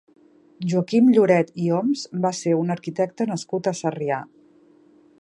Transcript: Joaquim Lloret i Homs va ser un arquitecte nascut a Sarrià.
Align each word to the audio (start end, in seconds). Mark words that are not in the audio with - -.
Joaquim 0.71 1.11
Lloret 1.17 1.51
i 1.65 1.69
Homs 1.75 2.07
va 2.25 2.33
ser 2.39 2.57
un 2.63 2.75
arquitecte 2.77 3.31
nascut 3.33 3.71
a 3.73 3.79
Sarrià. 3.83 4.23